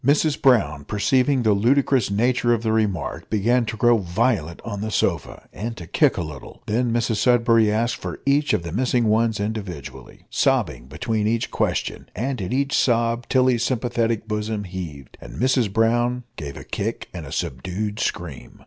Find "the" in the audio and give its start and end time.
1.43-1.53, 2.63-2.71, 4.81-4.89, 8.63-8.71